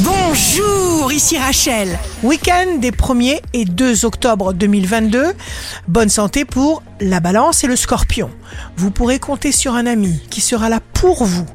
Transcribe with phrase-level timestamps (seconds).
[0.00, 1.98] Bonjour, ici Rachel.
[2.22, 5.32] Week-end des 1er et 2 octobre 2022.
[5.88, 8.28] Bonne santé pour la balance et le scorpion.
[8.76, 11.46] Vous pourrez compter sur un ami qui sera là pour vous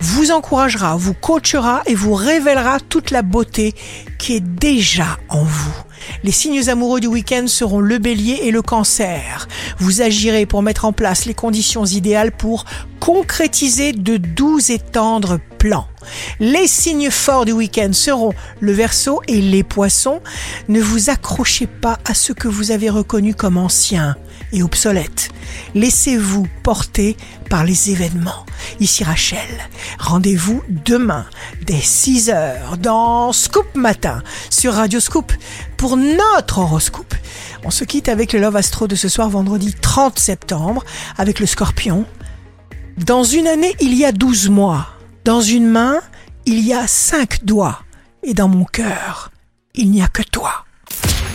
[0.00, 3.74] vous encouragera, vous coachera et vous révélera toute la beauté
[4.18, 5.74] qui est déjà en vous.
[6.22, 9.48] Les signes amoureux du week-end seront le bélier et le cancer.
[9.78, 12.64] Vous agirez pour mettre en place les conditions idéales pour
[13.00, 15.88] concrétiser de doux et tendres plans.
[16.40, 20.20] Les signes forts du week-end seront le verso et les poissons.
[20.68, 24.16] Ne vous accrochez pas à ce que vous avez reconnu comme ancien
[24.52, 25.30] et obsolète.
[25.74, 27.16] Laissez-vous porter
[27.48, 28.46] par les événements.
[28.80, 29.48] Ici Rachel.
[29.98, 31.26] Rendez-vous demain
[31.64, 35.32] dès 6 heures dans Scoop Matin sur Radio Scoop
[35.76, 37.14] pour notre horoscope.
[37.64, 40.84] On se quitte avec le Love Astro de ce soir vendredi 30 septembre
[41.16, 42.06] avec le scorpion.
[42.96, 44.88] Dans une année, il y a 12 mois.
[45.24, 46.00] Dans une main,
[46.46, 47.80] il y a 5 doigts.
[48.22, 49.30] Et dans mon cœur,
[49.74, 50.64] il n'y a que toi.